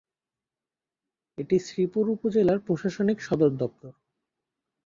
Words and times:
এটি 1.37 1.57
শ্রীপুর 1.59 2.05
উপজেলার 2.09 2.59
প্রশাসনিক 2.59 3.17
সদরদপ্তর। 3.21 3.93